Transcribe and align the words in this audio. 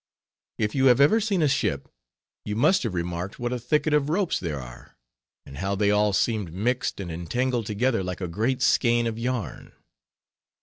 If 0.57 0.73
you 0.73 0.85
have 0.85 0.99
ever 0.99 1.19
seen 1.21 1.43
a 1.43 1.47
ship, 1.47 1.87
you 2.43 2.55
must 2.55 2.81
have 2.81 2.95
remarked 2.95 3.37
what 3.37 3.53
a 3.53 3.59
thicket 3.59 3.93
of 3.93 4.09
ropes 4.09 4.39
there 4.39 4.59
are; 4.59 4.97
and 5.45 5.57
how 5.59 5.75
they 5.75 5.91
all 5.91 6.11
seemed 6.11 6.51
mixed 6.51 6.99
and 6.99 7.11
entangled 7.11 7.67
together 7.67 8.03
like 8.03 8.19
a 8.19 8.27
great 8.27 8.63
skein 8.63 9.05
of 9.05 9.19
yarn. 9.19 9.73